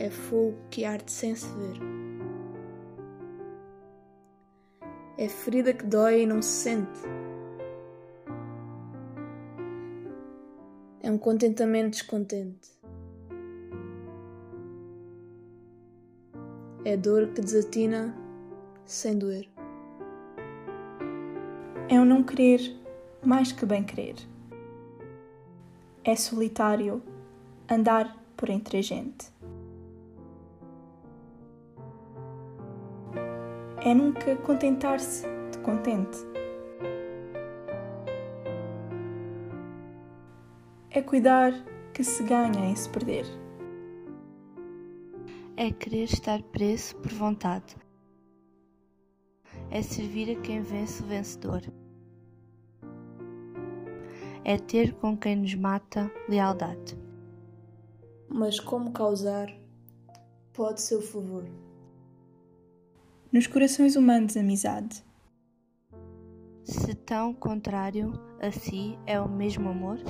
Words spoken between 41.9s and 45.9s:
que se ganha em se perder. É